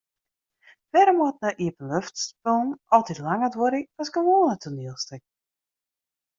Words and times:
Wêrom 0.93 1.17
moatte 1.19 1.49
iepenloftspullen 1.65 2.69
altyd 2.97 3.19
langer 3.27 3.51
duorje 3.53 3.83
as 4.01 4.13
gewoane 4.15 4.55
toanielstikken? 4.61 5.29